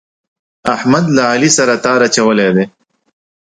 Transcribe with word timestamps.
احمد 0.75 1.05
له 1.15 1.23
علي 1.31 1.49
سره 1.57 1.73
تار 1.83 1.99
اچولی 2.07 2.49
دی. 2.55 2.65